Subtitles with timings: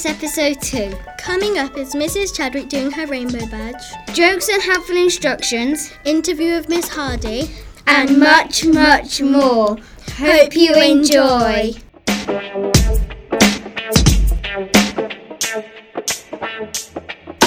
[0.00, 0.96] Class Episode 2.
[1.18, 2.34] Coming up is Mrs.
[2.34, 3.82] Chadwick doing her rainbow badge,
[4.14, 7.50] Jokes and helpful instructions, interview of Miss Hardy,
[7.86, 9.76] and much, much more.
[10.16, 11.74] Hope you enjoy.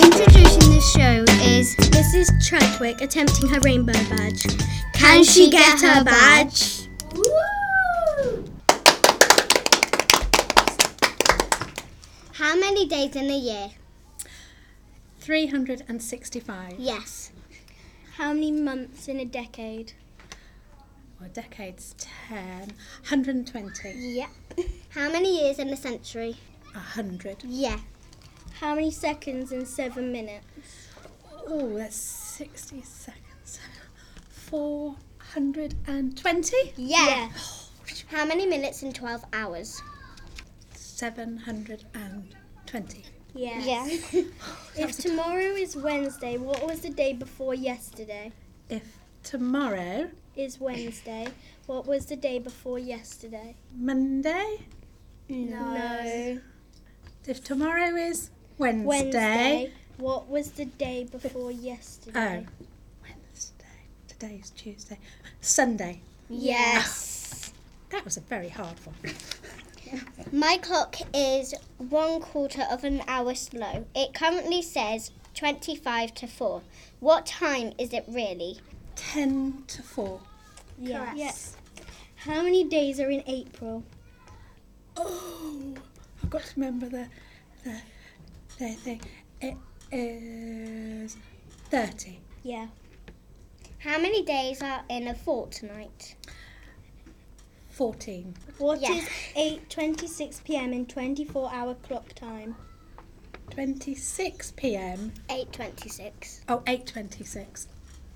[0.03, 2.30] Introducing this show is Mrs.
[2.47, 4.45] Chadwick attempting her rainbow badge.
[4.94, 6.83] Can she get her badge?
[12.44, 13.70] How many days in a year?
[15.20, 16.73] 365.
[16.78, 17.32] Yes.
[18.18, 19.94] How many months in a decade?
[21.20, 21.95] Well, decades
[22.28, 22.73] 10.
[23.08, 23.90] 120.
[23.95, 24.30] Yep.
[24.90, 26.36] How many years in a century?
[26.73, 27.45] 100.
[27.45, 27.80] Yeah.
[28.59, 30.45] How many seconds in seven minutes?
[31.47, 33.59] Oh, that's 60 seconds.
[34.30, 36.73] 420.
[36.75, 37.30] Yeah.
[38.08, 39.81] How many minutes in 12 hours?
[42.73, 43.03] 720.
[43.35, 44.13] Yes.
[44.13, 44.21] Yeah.
[44.47, 48.31] Oh, if tomorrow is Wednesday, what was the day before yesterday?
[48.69, 51.27] If tomorrow, Is Wednesday,
[51.67, 53.55] what was the day before yesterday?
[53.77, 54.61] Monday,
[55.29, 56.39] No.
[57.27, 58.88] if tomorrow is Wednesday.
[58.88, 59.71] Wednesday.
[59.97, 62.19] What was the day before yesterday?
[62.19, 62.47] Oh, yesterday?
[63.03, 63.77] Wednesday.
[64.07, 64.97] Today's Tuesday.
[65.41, 66.01] Sunday.
[66.29, 67.51] Yes.
[67.89, 68.95] That was a very hard one.
[70.31, 73.86] My clock is one quarter of an hour slow.
[73.95, 76.61] It currently says 25 to 4.
[77.00, 78.59] What time is it really?
[78.95, 80.19] 10 to 4.
[80.80, 81.13] Yes.
[81.16, 81.55] Yes.
[82.16, 83.83] How many days are in April?
[84.95, 85.73] Oh,
[86.23, 87.07] I've got to remember the
[87.63, 87.81] the
[88.59, 89.01] the thing.
[89.41, 89.57] It
[89.91, 91.18] is
[91.69, 92.19] thirty.
[92.44, 92.68] Yeah.
[93.79, 96.16] How many days are in a fortnight?
[97.73, 98.35] Fourteen.
[98.59, 98.91] What Yeah.
[98.94, 100.73] is 8:26 p.m.
[100.73, 102.56] in 24-hour clock time?
[103.50, 105.11] Twenty-six p.m.
[105.28, 106.41] 8:26.
[106.50, 107.66] Oh, 8.26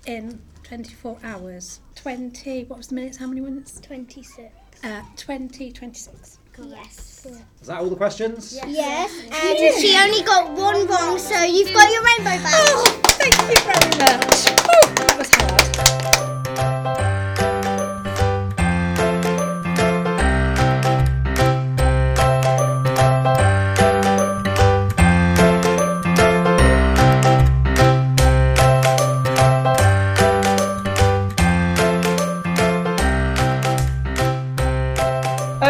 [0.06, 1.80] in 24 hours.
[1.96, 3.16] 20, what was the minutes?
[3.18, 3.80] How many minutes?
[3.80, 4.52] 26.
[4.84, 6.38] Uh, 20, 26.
[6.64, 7.26] Yes.
[7.60, 8.56] Is that all the questions?
[8.66, 9.12] Yes.
[9.24, 12.52] And she only got one wrong, so you've got your rainbow badge.
[12.54, 14.46] Oh, thank you very much.
[14.68, 15.77] Oh, that was hard.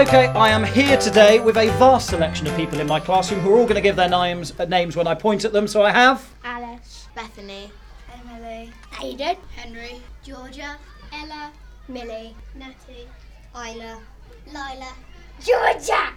[0.08, 3.52] Okay, I am here today with a vast selection of people in my classroom who
[3.52, 5.68] are all going to give their names uh, names when I point at them.
[5.68, 7.08] So I have Alice.
[7.14, 7.70] Bethany.
[8.14, 8.72] Emily.
[8.92, 9.36] Aiden.
[9.54, 10.00] Henry.
[10.24, 10.78] Georgia.
[11.12, 11.52] Ella.
[11.88, 12.34] Millie.
[12.54, 13.06] Natty.
[13.54, 14.00] Isla.
[14.46, 14.94] Lila.
[15.44, 16.14] Georgia!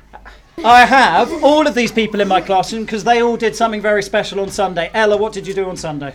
[0.63, 4.03] I have all of these people in my classroom because they all did something very
[4.03, 4.90] special on Sunday.
[4.94, 6.13] Ella, what did you do on Sunday?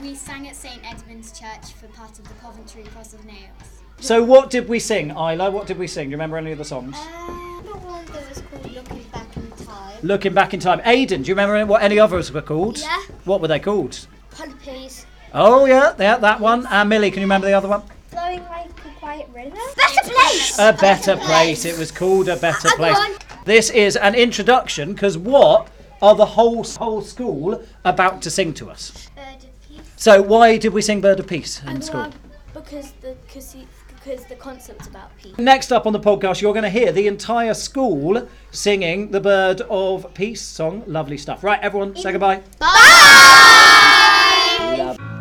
[0.00, 3.71] We sang at St Edmund's Church for part of the Coventry Cross of Nails.
[4.02, 5.50] So what did we sing, Isla?
[5.52, 6.08] What did we sing?
[6.08, 6.96] Do you remember any of the songs?
[6.98, 9.98] Uh, the one that was called Looking Back in Time.
[10.02, 10.80] Looking back in time.
[10.80, 12.78] Aiden, do you remember what any others were called?
[12.80, 13.00] Yeah.
[13.24, 14.06] What were they called?
[14.32, 15.06] Puppies.
[15.32, 16.66] Oh yeah, yeah, that one.
[16.66, 17.82] And Millie, can you remember the other one?
[18.08, 19.56] Flowing like a quiet river.
[19.76, 20.58] Better place!
[20.58, 21.64] A better place.
[21.64, 22.96] It was called a better Uh, go place.
[22.96, 23.10] on.
[23.44, 25.68] This is an introduction because what
[26.02, 29.08] are the whole whole school about to sing to us?
[29.14, 29.80] Bird of peace.
[29.96, 32.10] So why did we sing Bird of Peace in school?
[32.52, 33.54] because the because
[34.02, 35.36] because the concept's about peace.
[35.38, 39.60] Next up on the podcast, you're going to hear the entire school singing the Bird
[39.62, 40.82] of Peace song.
[40.86, 41.44] Lovely stuff.
[41.44, 42.42] Right, everyone, say goodbye.
[42.60, 44.98] Love.
[44.98, 45.11] Peace,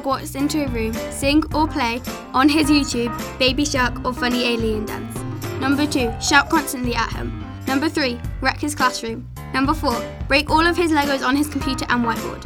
[0.00, 2.00] walks into a room, sing or play
[2.32, 5.18] on his YouTube, Baby Shark or Funny Alien Dance.
[5.60, 7.44] Number two, shout constantly at him.
[7.66, 9.28] Number three, wreck his classroom.
[9.52, 12.44] Number four, break all of his Legos on his computer and whiteboard.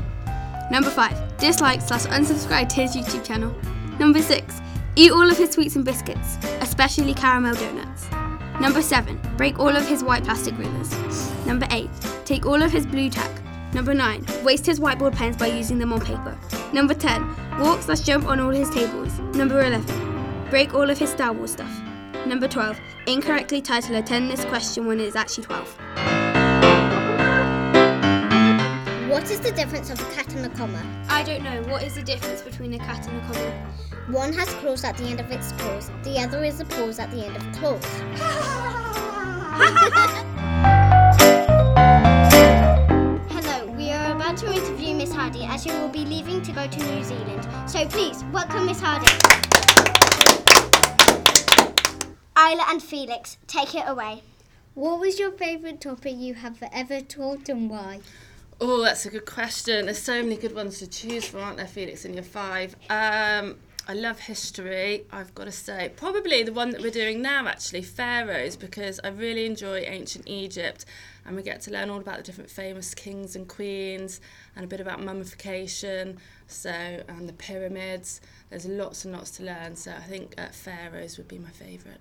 [0.71, 3.55] Number five, dislike slash unsubscribe to his YouTube channel.
[3.99, 4.61] Number six,
[4.97, 8.11] eat all of his sweets and biscuits, especially caramel donuts.
[8.61, 10.93] Number seven, break all of his white plastic rulers.
[11.47, 11.91] Number eight,
[12.25, 13.31] take all of his Blu Tack.
[13.73, 16.37] Number nine, waste his whiteboard pens by using them on paper.
[16.73, 19.19] Number 10, walk slash jump on all his tables.
[19.35, 21.71] Number 11, break all of his Star Wars stuff.
[22.27, 25.79] Number 12, incorrectly title a 10 list question when it is actually 12.
[29.09, 30.85] What is the difference of a cat and a comma?
[31.09, 33.73] I don't know, what is the difference between a cat and a comma?
[34.11, 37.11] One has claws at the end of its claws, the other is a pause at
[37.11, 37.83] the end of claws.
[45.29, 47.47] Hardy as she will be leaving to go to New Zealand.
[47.69, 49.13] So please, welcome Miss Hardy.
[52.35, 54.23] Isla and Felix, take it away.
[54.73, 58.01] What was your favourite topic you have ever taught and why?
[58.59, 59.85] Oh, that's a good question.
[59.85, 62.75] There's so many good ones to choose from, aren't there, Felix, in your five?
[62.89, 63.57] Um,
[63.91, 65.91] I love history, I've got to say.
[65.97, 70.85] Probably the one that we're doing now, actually, pharaohs, because I really enjoy ancient Egypt
[71.25, 74.21] and we get to learn all about the different famous kings and queens
[74.55, 76.19] and a bit about mummification,
[76.49, 78.21] so and the pyramids.
[78.51, 82.01] There's lots and lots to learn, so I think uh, pharaohs would be my favourite.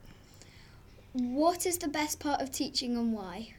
[1.13, 3.53] What is the best part of teaching and why?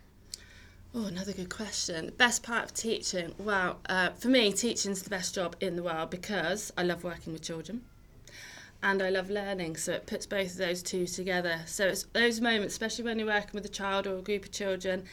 [0.94, 2.04] Oh, another good question.
[2.04, 3.34] The best part of teaching?
[3.38, 7.32] Well, uh, for me, teaching's the best job in the world because I love working
[7.32, 7.84] with children
[8.82, 9.76] and I love learning.
[9.76, 11.60] So it puts both of those two together.
[11.66, 14.52] So it's those moments, especially when you're working with a child or a group of
[14.52, 15.04] children,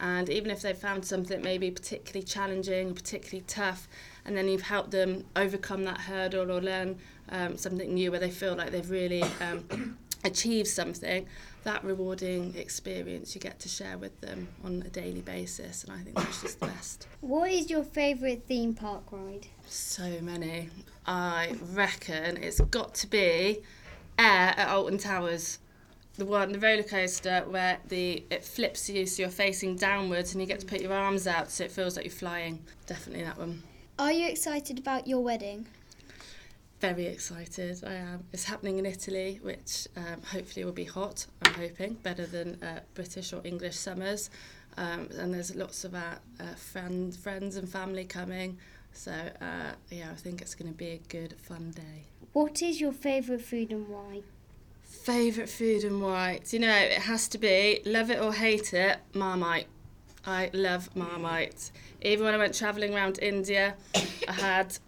[0.00, 3.88] and even if they've found something maybe particularly challenging particularly tough,
[4.24, 6.98] and then you've helped them overcome that hurdle or learn
[7.30, 11.26] um, something new where they feel like they've really um, achieved something,
[11.62, 15.84] that rewarding experience you get to share with them on a daily basis.
[15.84, 17.06] And I think that's just the best.
[17.20, 19.46] What is your favourite theme park ride?
[19.66, 20.68] So many.
[21.06, 23.60] I reckon it's got to be
[24.18, 25.58] Air at Alton Towers.
[26.16, 30.40] The one, the roller coaster where the it flips you so you're facing downwards and
[30.40, 32.62] you get to put your arms out so it feels like you're flying.
[32.86, 33.62] Definitely that one.
[33.98, 35.66] Are you excited about your wedding?
[36.80, 38.24] Very excited, I am.
[38.32, 42.80] It's happening in Italy, which um, hopefully will be hot, I'm hoping, better than uh,
[42.94, 44.30] British or English summers.
[44.76, 48.58] Um, and there's lots of our uh, friend, friends and family coming.
[48.94, 52.04] So, uh, yeah, I think it's going to be a good, fun day.
[52.32, 54.22] What is your favourite food and why?
[54.82, 56.40] Favourite food and why?
[56.48, 59.66] Do you know, it has to be, love it or hate it, Marmite.
[60.26, 61.70] I love Marmite.
[62.00, 63.74] Even when I went travelling around India,
[64.28, 64.78] I had,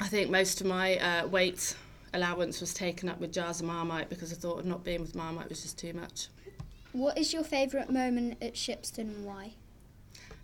[0.00, 1.74] I think most of my uh, weight
[2.12, 5.48] allowance was taken up with jars of Marmite because I thought not being with Marmite
[5.48, 6.28] was just too much.
[6.92, 9.52] What is your favourite moment at Shipston and why?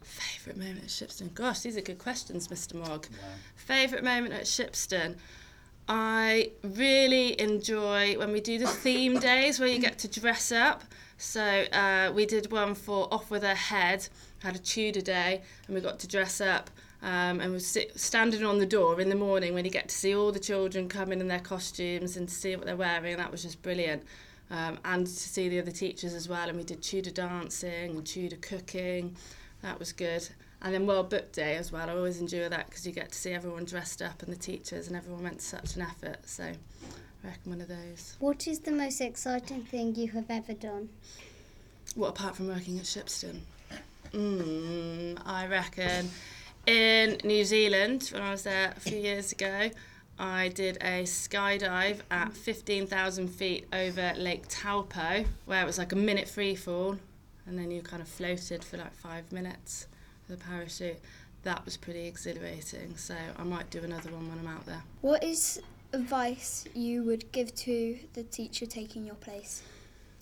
[0.06, 1.34] Favourite moment at Shipston?
[1.34, 2.74] Gosh, these are good questions, Mr.
[2.74, 3.06] Mogg.
[3.56, 5.16] Favourite moment at Shipston?
[5.88, 10.82] I really enjoy when we do the theme days where you get to dress up.
[11.18, 14.08] So uh, we did one for Off With Her Head,
[14.40, 16.70] had a Tudor day, and we got to dress up.
[17.02, 19.94] Um, and we sit, standing on the door in the morning when you get to
[19.94, 23.12] see all the children come in in their costumes and to see what they're wearing.
[23.12, 24.02] And that was just brilliant.
[24.50, 26.48] Um, and to see the other teachers as well.
[26.48, 29.16] And we did Tudor dancing and Tudor cooking.
[29.62, 30.28] That was good.
[30.62, 31.88] And then World Book Day as well.
[31.88, 34.88] I always enjoy that because you get to see everyone dressed up and the teachers
[34.88, 36.18] and everyone went to such an effort.
[36.28, 38.16] So I reckon one of those.
[38.18, 40.88] What is the most exciting thing you have ever done?
[41.94, 43.40] What apart from working at Shipston?
[44.12, 46.10] Mm, I reckon
[46.66, 49.70] in New Zealand when I was there a few years ago,
[50.18, 55.96] I did a skydive at 15,000 feet over Lake Taupo, where it was like a
[55.96, 56.96] minute free fall,
[57.46, 59.86] and then you kind of floated for like five minutes
[60.28, 60.98] with a parachute.
[61.42, 64.82] That was pretty exhilarating, so I might do another one when I'm out there.
[65.00, 65.60] What is
[65.92, 69.62] advice you would give to the teacher taking your place?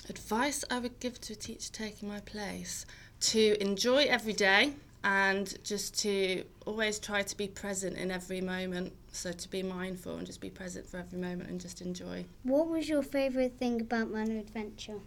[0.08, 2.84] Advice I would give to a teacher taking my place
[3.20, 8.92] to enjoy every day and just to always try to be present in every moment.
[9.12, 12.24] So to be mindful and just be present for every moment and just enjoy.
[12.42, 15.00] What was your favourite thing about Manor Adventure?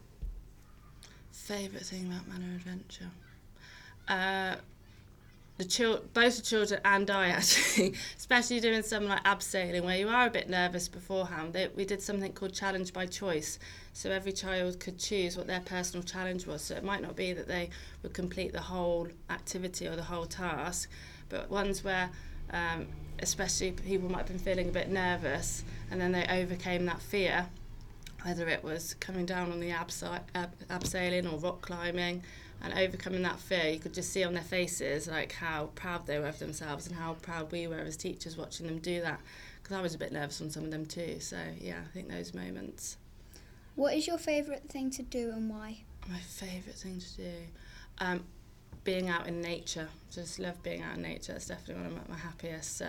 [1.46, 3.10] Favourite thing about Manor Adventure?
[4.08, 4.56] Uh,
[5.58, 10.10] the chil- both the children and I actually, especially doing something like abseiling where you
[10.10, 11.54] are a bit nervous beforehand.
[11.54, 13.60] They, we did something called challenge by choice,
[13.94, 16.62] so every child could choose what their personal challenge was.
[16.62, 17.70] So it might not be that they
[18.04, 20.90] would complete the whole activity or the whole task,
[21.30, 22.10] but ones where
[22.52, 22.88] um,
[23.20, 27.48] especially people might have been feeling a bit nervous and then they overcame that fear,
[28.24, 30.22] whether it was coming down on the abse-
[30.70, 32.24] abseiling or rock climbing
[32.64, 36.18] and overcoming that fear, you could just see on their faces like how proud they
[36.18, 39.20] were of themselves and how proud we were as teachers watching them do that.
[39.62, 41.20] Because I was a bit nervous on some of them too.
[41.20, 42.98] So yeah, I think those moments.
[43.76, 45.78] What is your favourite thing to do and why?
[46.10, 47.34] My favourite thing to do,
[48.00, 48.24] um,
[48.84, 49.88] being out in nature.
[50.12, 51.34] Just love being out in nature.
[51.34, 52.78] that's definitely one of my, my happiest.
[52.78, 52.88] So,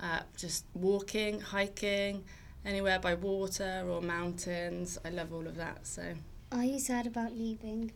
[0.00, 2.24] uh, just walking, hiking,
[2.64, 4.98] anywhere by water or mountains.
[5.04, 5.86] I love all of that.
[5.86, 6.14] So.
[6.52, 7.92] Are you sad about leaving?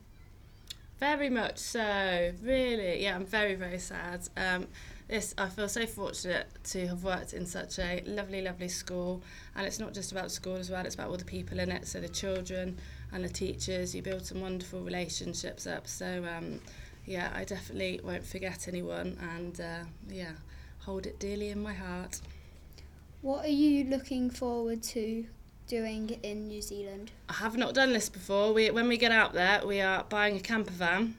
[1.01, 3.03] Very much so, really.
[3.03, 4.29] Yeah, I'm very, very sad.
[4.37, 4.69] Um,
[5.09, 9.23] this, I feel so fortunate to have worked in such a lovely, lovely school.
[9.57, 11.89] And it's not just about school as well, it's about all the people in it.
[11.89, 12.79] So the children
[13.13, 15.89] and the teachers, you build some wonderful relationships up.
[15.89, 16.61] So, um,
[17.05, 20.33] yeah, I definitely won't forget anyone and, uh, yeah,
[20.79, 22.21] hold it dearly in my heart.
[23.23, 25.25] What are you looking forward to
[25.69, 27.13] doing in New Zealand?
[27.29, 28.53] I have not done this before.
[28.53, 31.15] We, when we get out there, we are buying a camper van.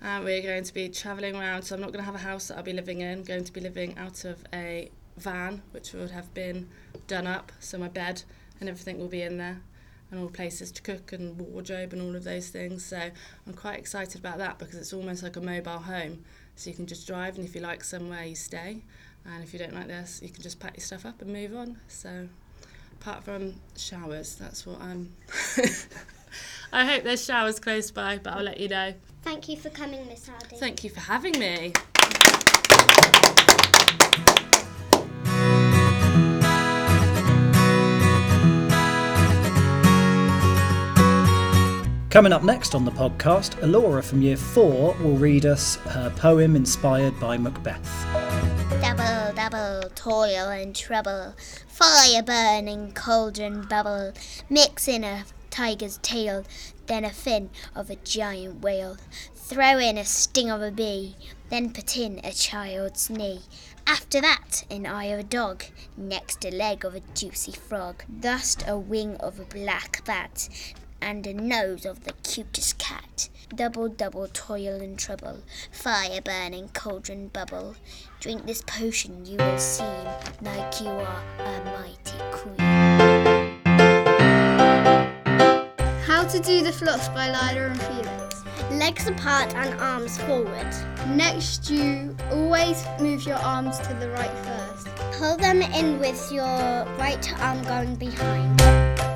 [0.00, 2.46] Uh, we're going to be travelling around, so I'm not going to have a house
[2.46, 3.18] that I'll be living in.
[3.18, 6.68] I'm going to be living out of a van, which would have been
[7.08, 7.50] done up.
[7.58, 8.22] So my bed
[8.60, 9.62] and everything will be in there,
[10.12, 12.84] and all places to cook and wardrobe and all of those things.
[12.84, 13.10] So
[13.48, 16.24] I'm quite excited about that because it's almost like a mobile home.
[16.54, 18.84] So you can just drive, and if you like somewhere, you stay.
[19.26, 21.54] And if you don't like this, you can just pack your stuff up and move
[21.54, 21.78] on.
[21.88, 22.28] So
[23.00, 25.12] apart from showers, that's what I'm.
[26.72, 28.94] I hope there's showers close by, but I'll let you know.
[29.22, 30.56] Thank you for coming, Miss Hardy.
[30.56, 31.72] Thank you for having me.
[42.10, 46.54] Coming up next on the podcast, Alora from Year 4 will read us her poem
[46.54, 48.33] inspired by Macbeth.
[48.84, 51.34] Double, double, toil and trouble,
[51.66, 54.12] fire burning, cauldron bubble,
[54.50, 56.44] mix in a tiger's tail,
[56.84, 58.98] then a fin of a giant whale,
[59.34, 61.16] throw in a sting of a bee,
[61.48, 63.40] then put in a child's knee.
[63.86, 65.64] After that, an eye of a dog,
[65.96, 70.46] next a leg of a juicy frog, thus a wing of a black bat,
[71.00, 73.30] and a nose of the cutest cat.
[73.50, 77.76] Double, double toil and trouble, fire burning, cauldron bubble.
[78.18, 79.86] Drink this potion, you will seem
[80.42, 82.58] like you are a mighty queen.
[86.06, 88.42] How to do the floss by Lila and Felix.
[88.72, 90.74] Legs apart and arms forward.
[91.08, 94.88] Next, you always move your arms to the right first.
[95.18, 96.44] Pull them in with your
[96.98, 98.58] right arm going behind.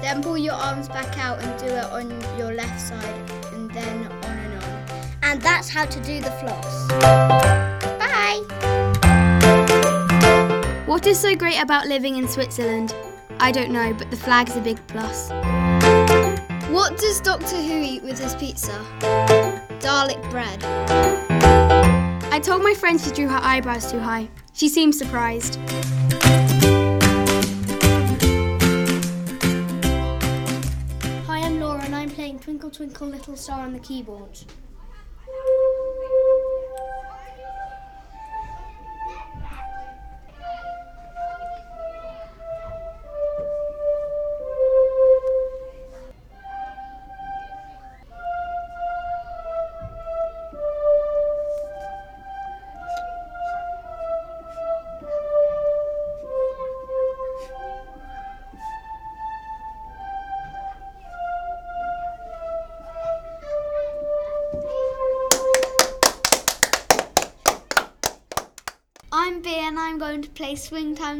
[0.02, 4.08] Then pull your arms back out and do it on your left side, and then
[5.28, 6.88] and that's how to do the floss.
[7.98, 8.40] Bye!
[10.86, 12.94] What is so great about living in Switzerland?
[13.38, 15.28] I don't know, but the flag's a big plus.
[16.70, 18.72] What does Doctor Who eat with his pizza?
[19.82, 20.64] Garlic bread.
[22.32, 24.30] I told my friend she drew her eyebrows too high.
[24.54, 25.56] She seemed surprised.
[31.26, 34.38] Hi, I'm Laura and I'm playing Twinkle Twinkle Little Star on the keyboard.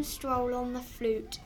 [0.09, 1.39] Stroll on the flute.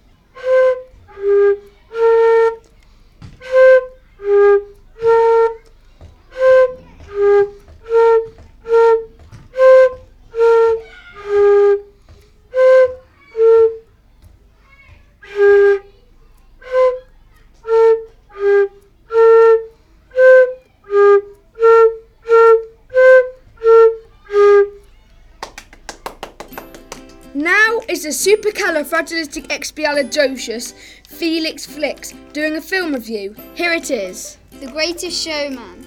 [27.93, 30.73] Is the supercalifragilisticexpialidocious
[31.07, 33.37] Felix Flicks doing a film review.
[33.55, 34.39] Here it is.
[34.61, 35.87] The Greatest Showman.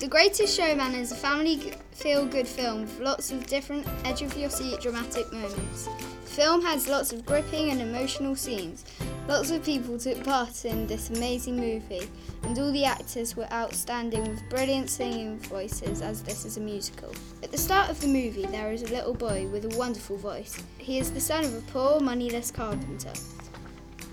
[0.00, 4.36] The Greatest Showman is a family feel good film with lots of different edge of
[4.36, 5.88] your seat dramatic moments.
[6.24, 8.84] The film has lots of gripping and emotional scenes,
[9.26, 12.06] Lots of people took part in this amazing movie,
[12.42, 17.14] and all the actors were outstanding with brilliant singing voices as this is a musical.
[17.44, 20.56] At the start of the movie, there is a little boy with a wonderful voice.
[20.78, 23.12] He is the son of a poor, moneyless carpenter.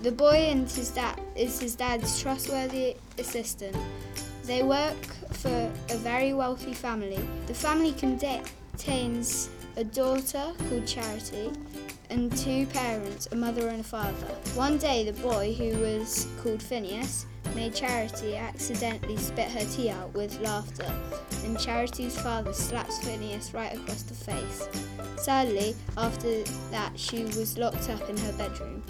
[0.02, 3.74] The boy and his dad is his dad's trustworthy assistant.
[4.44, 7.20] They work for a very wealthy family.
[7.46, 9.48] The family contains
[9.78, 11.52] a daughter called Charity
[12.10, 14.26] and two parents, a mother and a father.
[14.56, 17.24] One day, the boy, who was called Phineas,
[17.54, 20.90] made Charity accidentally spit her tea out with laughter,
[21.44, 24.68] and Charity's father slaps Phineas right across the face.
[25.16, 28.82] Sadly, after that, she was locked up in her bedroom.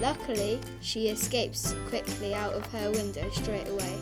[0.00, 3.98] Luckily, she escapes quickly out of her window straight away.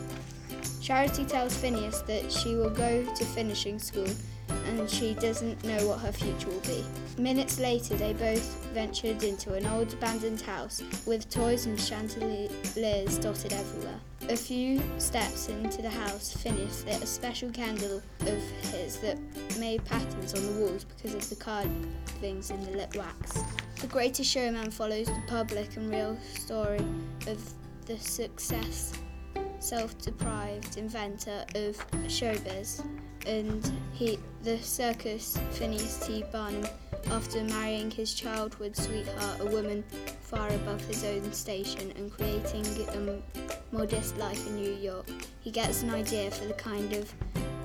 [0.81, 4.07] Charity tells Phineas that she will go to finishing school
[4.67, 6.83] and she doesn't know what her future will be.
[7.17, 13.53] Minutes later, they both ventured into an old abandoned house with toys and chandeliers dotted
[13.53, 13.99] everywhere.
[14.29, 19.17] A few steps into the house, Phineas lit a special candle of his that
[19.57, 23.39] made patterns on the walls because of the carvings in the lit wax.
[23.81, 26.85] The Greatest Showman follows the public and real story
[27.27, 27.53] of
[27.85, 28.93] the success
[29.59, 31.75] self-deprived inventor of
[32.07, 32.85] showbiz
[33.25, 36.23] and he the circus Phineas T.
[36.31, 36.65] Barnum
[37.11, 39.83] after marrying his childhood sweetheart, a woman
[40.21, 45.07] far above his own station and creating a modest life in New York.
[45.39, 47.11] He gets an idea for the kind of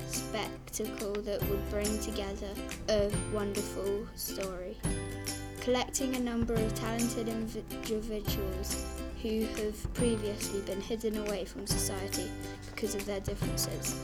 [0.06, 2.48] spectacle that would bring together
[2.88, 4.76] a wonderful story.
[5.60, 8.84] Collecting a number of talented individuals
[9.22, 12.30] who have previously been hidden away from society
[12.74, 13.98] because of their differences.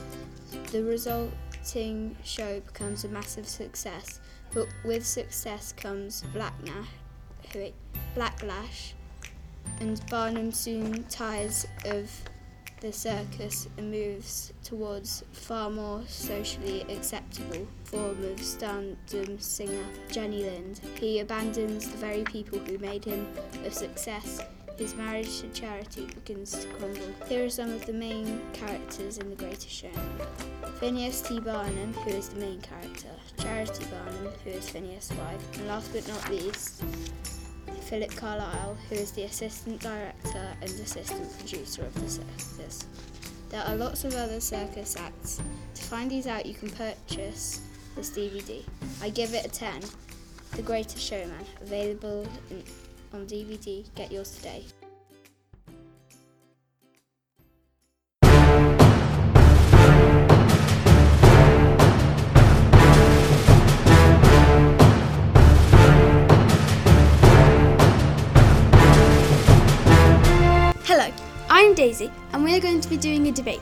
[0.72, 4.20] The resulting show becomes a massive success,
[4.52, 6.24] but with success comes
[8.16, 8.92] backlash,
[9.80, 12.10] and Barnum soon tires of
[12.80, 20.80] the circus and moves towards far more socially acceptable form of stardom singer Jenny Lind.
[20.98, 23.28] He abandons the very people who made him
[23.64, 24.40] a success
[24.80, 27.12] his marriage to Charity begins to crumble.
[27.28, 30.20] Here are some of the main characters in The Greatest Showman.
[30.78, 31.38] Phineas T.
[31.38, 36.08] Barnum, who is the main character, Charity Barnum, who is Phineas' wife, and last but
[36.08, 36.82] not least,
[37.90, 42.86] Philip Carlyle, who is the assistant director and assistant producer of the circus.
[43.50, 45.42] There are lots of other circus acts.
[45.74, 47.60] To find these out, you can purchase
[47.96, 48.64] this DVD.
[49.02, 49.82] I give it a 10.
[50.52, 52.64] The Greatest Showman, available in
[53.12, 53.84] on DVD.
[53.94, 54.64] Get yours today.
[70.84, 71.10] Hello,
[71.48, 73.60] I'm Daisy, and we are going to be doing a debate.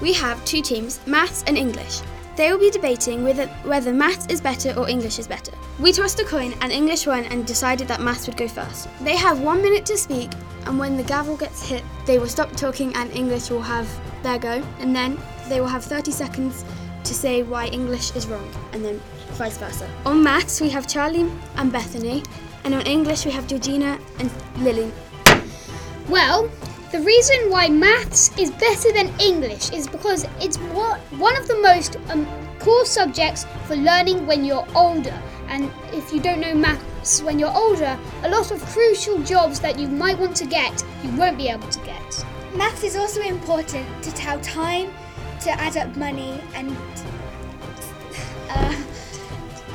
[0.00, 2.00] We have two teams, maths and English.
[2.36, 5.52] They will be debating whether, whether maths is better or English is better.
[5.78, 8.88] We tossed a coin and English won and decided that maths would go first.
[9.02, 10.30] They have one minute to speak,
[10.66, 13.88] and when the gavel gets hit, they will stop talking and English will have
[14.22, 15.18] their go, and then
[15.48, 16.64] they will have 30 seconds
[17.04, 19.00] to say why English is wrong, and then
[19.32, 19.88] vice versa.
[20.06, 22.22] On maths, we have Charlie and Bethany,
[22.64, 24.90] and on English, we have Georgina and Lily.
[26.08, 26.50] Well,
[26.92, 31.96] the reason why maths is better than English is because it's one of the most
[32.10, 32.26] um,
[32.58, 35.18] core subjects for learning when you're older.
[35.48, 39.78] And if you don't know maths when you're older, a lot of crucial jobs that
[39.78, 42.26] you might want to get, you won't be able to get.
[42.54, 44.92] Maths is also important to tell time,
[45.40, 46.76] to add up money, and
[48.50, 48.82] uh,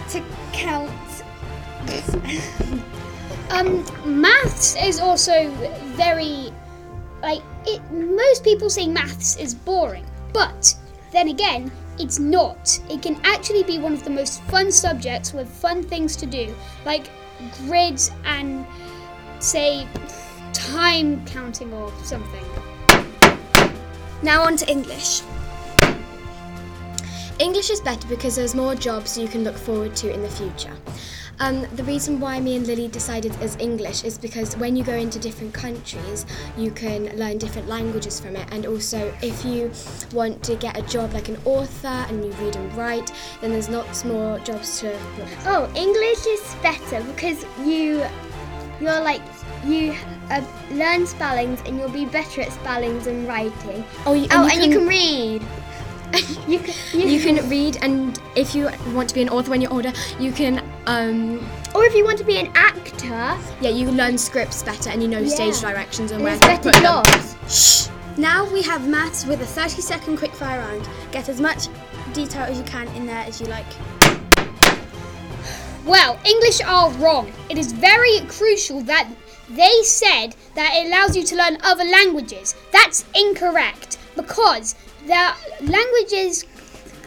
[0.10, 0.92] to count.
[3.50, 5.50] Um, maths is also
[5.96, 6.52] very
[7.22, 7.82] like it.
[7.92, 10.76] Most people say maths is boring, but
[11.12, 12.80] then again, it's not.
[12.90, 16.54] It can actually be one of the most fun subjects with fun things to do,
[16.86, 17.10] like
[17.66, 18.66] grids and
[19.40, 19.88] say
[20.54, 22.44] time counting or something.
[24.24, 25.22] Now on to English.
[27.40, 30.76] English is better because there's more jobs you can look forward to in the future.
[31.40, 34.94] Um, the reason why me and Lily decided as English is because when you go
[34.94, 36.26] into different countries,
[36.58, 38.48] you can learn different languages from it.
[38.52, 39.72] And also, if you
[40.14, 43.70] want to get a job like an author and you read and write, then there's
[43.70, 44.98] lots more jobs to.
[45.46, 48.04] Oh, English is better because you
[48.80, 49.22] you're like
[49.66, 49.96] you
[50.30, 53.84] uh, learn spellings and you'll be better at spellings and writing.
[54.06, 55.42] Oh, you, oh, and you can read.
[56.48, 59.74] you, can, you can read, and if you want to be an author when you're
[59.74, 61.40] older, you can um,
[61.76, 65.08] Or if you want to be an actor, Yeah, you learn scripts better and you
[65.08, 66.82] know stage directions and where to better put them.
[66.84, 67.36] jobs.
[67.48, 67.90] Shh!
[68.18, 70.90] Now we have maths with a 30 second quickfire round.
[71.12, 71.68] Get as much
[72.14, 73.66] detail as you can in there as you like.
[75.86, 77.32] Well, English are wrong.
[77.50, 79.08] It is very crucial that
[79.50, 82.56] they said that it allows you to learn other languages.
[82.74, 86.44] That's incorrect because there are languages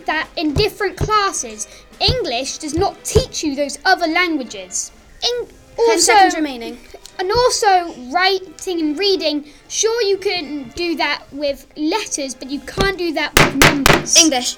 [0.07, 1.69] that in different classes,
[2.01, 4.91] English does not teach you those other languages.
[5.23, 5.55] In, 10
[5.89, 6.79] also, seconds remaining.
[7.19, 12.99] and also writing and reading, sure you can do that with letters, but you can't
[12.99, 14.17] do that with numbers.
[14.17, 14.57] English.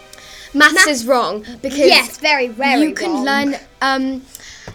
[0.54, 3.24] Maths is wrong because Yes, very, very you can wrong.
[3.24, 4.22] learn um,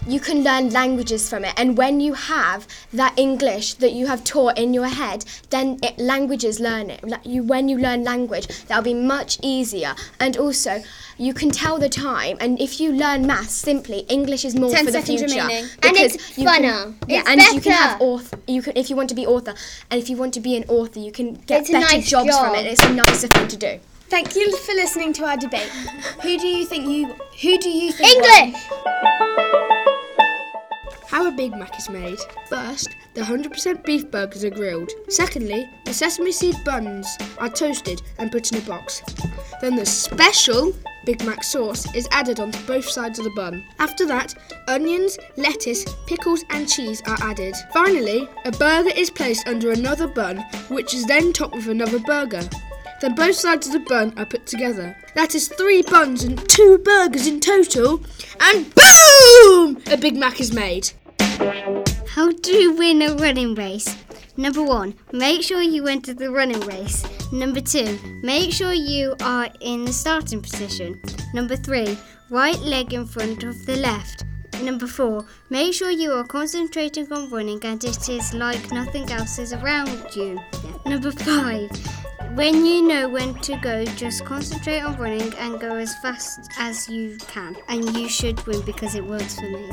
[0.08, 4.24] you can learn languages from it and when you have that english that you have
[4.24, 8.84] taught in your head then it, languages learn it you when you learn language that'll
[8.84, 10.82] be much easier and also
[11.18, 14.86] you can tell the time and if you learn maths simply english is more 10
[14.86, 15.70] for the future remaining.
[15.84, 16.96] And it's you can- funner.
[17.08, 18.04] yeah It's and you can have better.
[18.04, 19.54] author you can if you want to be author
[19.90, 22.38] and if you want to be an author you can get It's better nice jobs
[22.38, 25.68] from it it's a nicer thing to do Thank you for listening to our debate.
[26.24, 27.08] Who do you think you
[27.42, 29.74] who do you think won?
[31.08, 32.20] How a Big Mac is made.
[32.50, 34.92] First, the 100% beef burgers are grilled.
[35.08, 39.02] Secondly, the sesame seed buns are toasted and put in a box.
[39.62, 40.74] Then the special
[41.06, 43.66] Big Mac sauce is added onto both sides of the bun.
[43.80, 44.34] After that,
[44.68, 47.56] onions, lettuce, pickles, and cheese are added.
[47.72, 52.42] Finally, a burger is placed under another bun, which is then topped with another burger.
[53.00, 54.98] Then both sides of the bun are put together.
[55.16, 58.02] That is three buns and two burgers in total.
[58.42, 59.07] And boom!
[59.38, 60.90] A Big Mac is made.
[62.10, 63.96] How do you win a running race?
[64.36, 67.06] Number one, make sure you enter the running race.
[67.32, 71.00] Number two, make sure you are in the starting position.
[71.34, 71.98] Number three,
[72.32, 74.24] right leg in front of the left.
[74.64, 79.38] Number four, make sure you are concentrating on running and it is like nothing else
[79.38, 80.40] is around you.
[80.86, 81.70] Number five,
[82.36, 86.90] when you know when to go, just concentrate on running and go as fast as
[86.90, 87.56] you can.
[87.68, 89.70] And you should win because it works for me.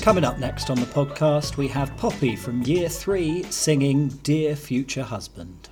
[0.00, 5.02] Coming up next on the podcast, we have Poppy from Year 3 singing Dear Future
[5.02, 5.63] Husband.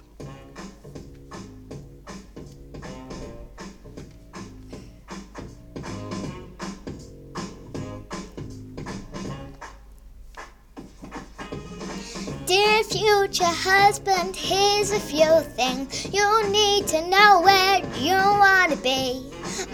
[12.52, 18.76] Dear future husband, here's a few things you need to know where you want to
[18.76, 19.24] be.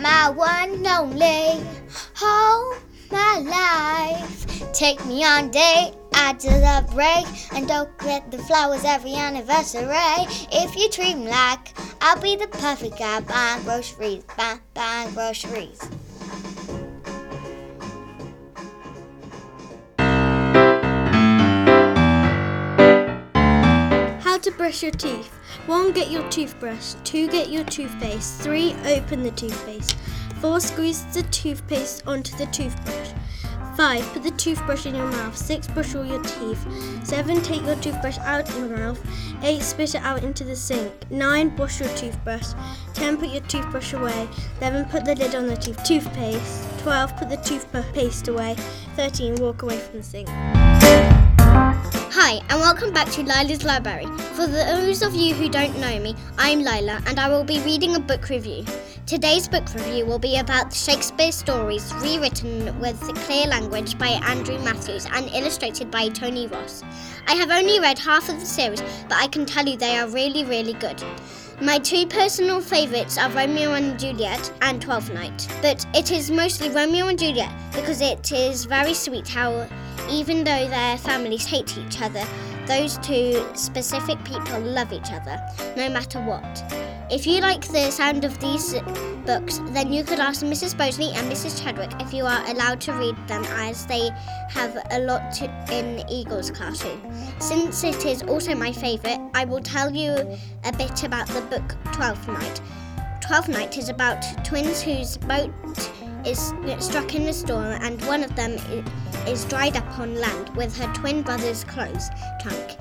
[0.01, 1.61] My one and only,
[2.23, 2.77] all
[3.11, 4.73] my life.
[4.73, 9.89] Take me on date after the break and don't get the flowers every anniversary.
[10.53, 15.81] If you treat me like I'll be the perfect guy buying groceries, buy, buying groceries.
[24.69, 25.33] Brush your teeth.
[25.65, 25.93] 1.
[25.93, 26.93] Get your toothbrush.
[27.05, 27.29] 2.
[27.29, 28.43] Get your toothpaste.
[28.43, 28.75] 3.
[28.85, 29.97] Open the toothpaste.
[30.43, 30.61] 4.
[30.61, 33.13] Squeeze the toothpaste onto the toothbrush.
[33.79, 34.13] 5.
[34.13, 35.35] Put the toothbrush in your mouth.
[35.35, 35.69] 6.
[35.69, 36.67] Brush all your teeth.
[37.03, 37.41] 7.
[37.41, 39.01] Take your toothbrush out of your mouth.
[39.43, 39.63] 8.
[39.63, 40.93] Spit it out into the sink.
[41.11, 41.57] 9.
[41.57, 42.49] Wash your toothbrush.
[42.93, 43.17] 10.
[43.17, 44.29] Put your toothbrush away.
[44.59, 44.85] 11.
[44.91, 46.69] Put the lid on the tooth- toothpaste.
[46.81, 47.17] 12.
[47.17, 48.55] Put the toothpaste away.
[48.97, 49.37] 13.
[49.37, 50.29] Walk away from the sink.
[52.21, 54.07] Hi, and welcome back to Lila's Library.
[54.35, 57.95] For those of you who don't know me, I'm Lila, and I will be reading
[57.95, 58.65] a book review.
[59.07, 65.07] Today's book review will be about Shakespeare stories rewritten with clear language by Andrew Matthews
[65.13, 66.83] and illustrated by Tony Ross.
[67.29, 70.09] I have only read half of the series, but I can tell you they are
[70.09, 71.01] really, really good.
[71.61, 76.71] My two personal favourites are Romeo and Juliet and Twelfth Night, but it is mostly
[76.71, 79.67] Romeo and Juliet because it is very sweet how,
[80.09, 82.23] even though their families hate each other,
[82.69, 85.41] those two specific people love each other,
[85.77, 86.63] no matter what.
[87.11, 88.75] If you like the sound of these
[89.25, 90.77] books, then you could ask Mrs.
[90.77, 91.63] Bosley and Mrs.
[91.63, 94.11] Chadwick if you are allowed to read them, as they
[94.51, 97.01] have a lot to, in Eagle's classroom.
[97.39, 100.13] Since it is also my favourite, I will tell you
[100.65, 102.61] a bit about the book Twelfth Night.
[103.23, 105.51] Twelfth Night is about twins whose boat
[106.29, 106.53] is
[106.85, 108.53] struck in a storm, and one of them
[109.27, 112.11] is dried up on land with her twin brother's clothes
[112.41, 112.77] trunk.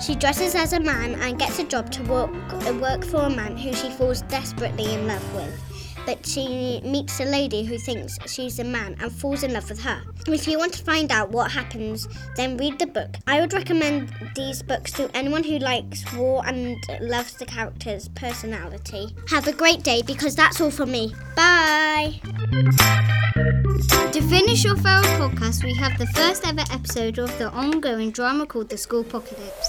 [0.00, 2.30] She dresses as a man and gets a job to work,
[2.80, 5.71] work for a man who she falls desperately in love with.
[6.06, 9.80] But she meets a lady who thinks she's a man and falls in love with
[9.82, 10.02] her.
[10.26, 13.16] If you want to find out what happens, then read the book.
[13.26, 19.14] I would recommend these books to anyone who likes war and loves the character's personality.
[19.28, 21.14] Have a great day because that's all from me.
[21.36, 22.20] Bye!
[24.12, 28.46] To finish off our podcast, we have the first ever episode of the ongoing drama
[28.46, 29.68] called The School Apocalypse.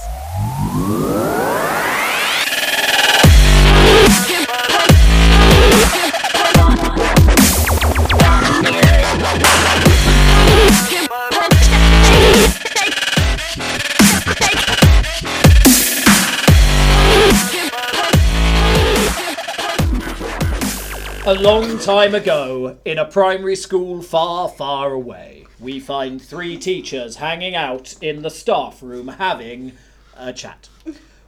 [21.26, 27.16] A long time ago, in a primary school far, far away, we find three teachers
[27.16, 29.72] hanging out in the staff room having
[30.18, 30.68] a chat.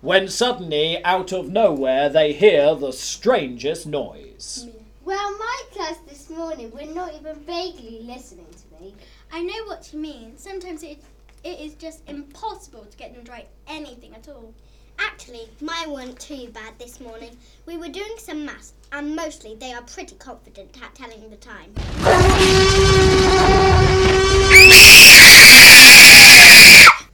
[0.01, 4.67] When suddenly, out of nowhere, they hear the strangest noise.
[5.05, 8.95] Well, my class this morning were not even vaguely listening to me.
[9.31, 10.33] I know what you mean.
[10.35, 11.01] Sometimes it,
[11.45, 14.53] it is just impossible to get them to write anything at all.
[14.99, 17.37] Actually, mine weren't too bad this morning.
[17.65, 21.73] We were doing some maths, and mostly they are pretty confident at telling the time.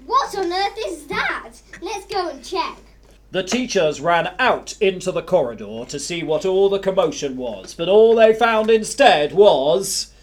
[0.06, 1.52] What on earth is that?
[1.82, 2.78] Let's go and check.
[3.32, 7.88] The teachers ran out into the corridor to see what all the commotion was, but
[7.88, 10.14] all they found instead was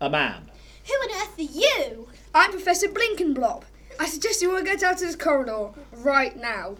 [0.00, 0.50] a man.
[0.86, 2.08] Who on earth are you?
[2.34, 3.62] I'm Professor Blinkenblop.
[4.00, 6.76] I suggest you all get out of this corridor right now.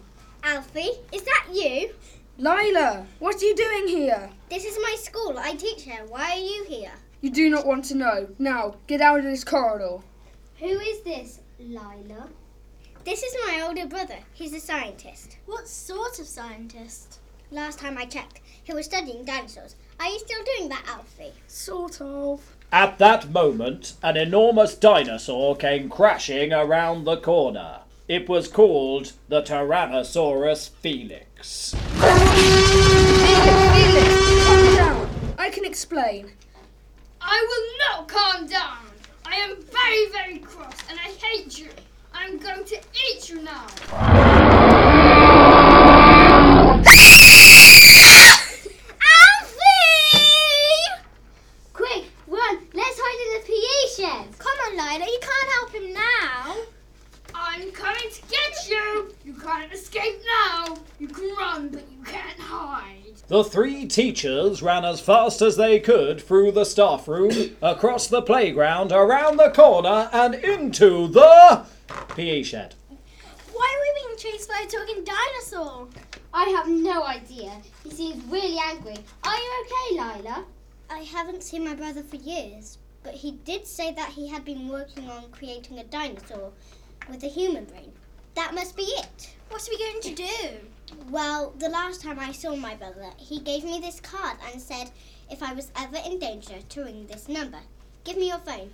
[0.47, 1.93] Alfie, is that you?
[2.37, 4.29] Lila, what are you doing here?
[4.49, 5.37] This is my school.
[5.37, 6.05] I teach here.
[6.07, 6.93] Why are you here?
[7.19, 8.29] You do not want to know.
[8.39, 9.97] Now, get out of this corridor.
[10.59, 12.29] Who is this, Lila?
[13.03, 14.19] This is my older brother.
[14.33, 15.37] He's a scientist.
[15.47, 17.19] What sort of scientist?
[17.51, 19.75] Last time I checked, he was studying dinosaurs.
[19.99, 21.33] Are you still doing that, Alfie?
[21.47, 22.55] Sort of.
[22.71, 27.81] At that moment, an enormous dinosaur came crashing around the corner.
[28.07, 31.73] It was called the Tyrannosaurus Felix.
[31.73, 32.15] Felix,
[34.45, 35.09] calm down.
[35.37, 36.31] I can explain.
[37.19, 38.77] I will not calm down.
[39.25, 41.67] I am very, very cross and I hate you.
[42.13, 43.67] I'm going to eat you now.
[49.51, 50.07] Alfie!
[51.73, 52.67] Quick, run.
[52.73, 54.39] Let's hide in the PE shed.
[54.39, 56.67] Come on, Lila, you can't help him now.
[57.59, 59.11] I'm coming to get you.
[59.25, 60.77] You can't escape now.
[60.99, 63.13] You can run, but you can't hide.
[63.29, 67.31] The three teachers ran as fast as they could through the staff room,
[67.63, 71.65] across the playground, around the corner, and into the
[72.09, 72.75] PE shed.
[73.51, 75.87] Why are we being chased by a talking dinosaur?
[76.31, 77.53] I have no idea.
[77.83, 78.97] He seems really angry.
[79.23, 80.45] Are you okay, Lila?
[80.91, 84.67] I haven't seen my brother for years, but he did say that he had been
[84.67, 86.51] working on creating a dinosaur
[87.09, 87.91] with a human brain.
[88.35, 89.29] That must be it.
[89.49, 90.57] What are we going to do?
[91.09, 94.91] Well, the last time I saw my brother, he gave me this card and said
[95.29, 97.59] if I was ever in danger to ring this number.
[98.03, 98.69] Give me your phone.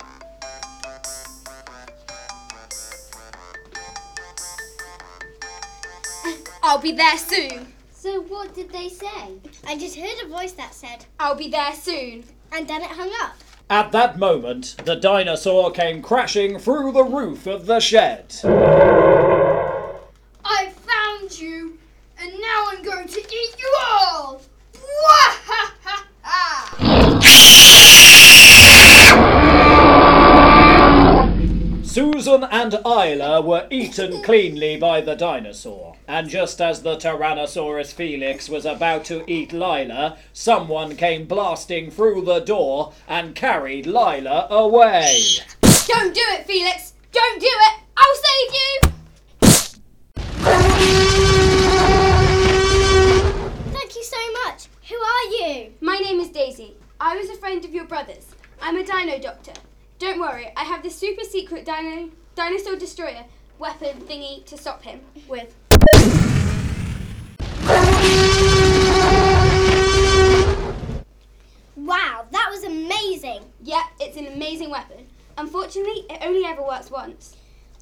[6.62, 7.72] I'll be there soon.
[7.92, 9.34] So what did they say?
[9.66, 12.24] I just heard a voice that said, I'll be there soon.
[12.52, 13.36] and then it hung up.
[13.72, 18.34] At that moment, the dinosaur came crashing through the roof of the shed.
[20.44, 21.78] I found you,
[22.20, 24.42] and now I'm going to eat you all.
[31.82, 38.48] Susan and Isla were eaten cleanly by the dinosaur, and just as the Tyrannosaurus Felix
[38.48, 45.22] was about to eat Lila, someone came blasting through the door and carried Lila away.
[45.86, 46.94] Don't do it, Felix.
[47.10, 47.80] Don't do it.
[47.96, 48.80] I'll save you.
[53.72, 54.68] Thank you so much.
[54.88, 55.72] Who are you?
[55.80, 56.76] My name is Daisy.
[57.00, 58.28] I was a friend of your brother's.
[58.60, 59.52] I'm a dino doctor.
[59.98, 63.24] Don't worry, I have this super secret dino dinosaur destroyer
[63.58, 65.54] weapon thingy to stop him with.
[71.76, 73.42] Wow, that was amazing.
[73.62, 75.06] Yeah, it's an amazing weapon.
[75.38, 77.36] Unfortunately, it only ever works once.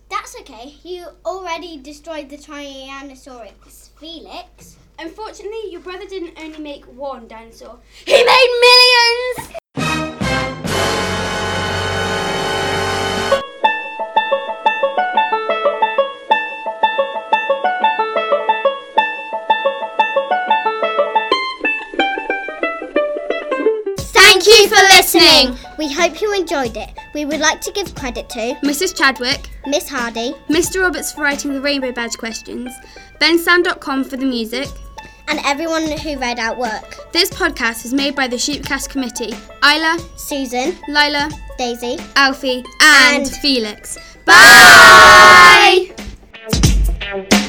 [0.08, 0.74] That's okay.
[0.82, 4.76] You already destroyed the Tyrannosaurus Felix.
[4.98, 7.78] Unfortunately, your brother didn't only make one dinosaur.
[8.04, 8.60] He made
[9.36, 9.59] millions!
[25.80, 26.90] We hope you enjoyed it.
[27.14, 28.94] We would like to give credit to Mrs.
[28.94, 30.82] Chadwick, Miss Hardy, Mr.
[30.82, 32.70] Roberts for writing the Rainbow Badge questions,
[33.18, 34.68] bensound.com for the music,
[35.28, 37.10] and everyone who read out work.
[37.12, 39.32] This podcast is made by the Sheepcast Committee
[39.64, 43.96] Isla, Susan, Lila, Daisy, Alfie, and, And- Felix.
[44.26, 45.94] Bye!
[47.00, 47.39] Bye!